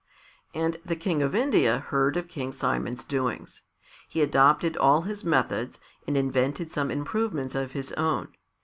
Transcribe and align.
And 0.55 0.77
the 0.83 0.95
King 0.95 1.21
of 1.21 1.35
India 1.35 1.77
heard 1.77 2.17
of 2.17 2.27
King 2.27 2.53
Simon's 2.53 3.03
doings. 3.05 3.61
He 4.09 4.23
adopted 4.23 4.75
all 4.75 5.01
his 5.03 5.23
methods, 5.23 5.79
and 6.07 6.17
invented 6.17 6.71
some 6.71 6.89
improvements 6.89 7.53
of 7.53 7.73
his 7.73 7.91
own. 7.91 8.29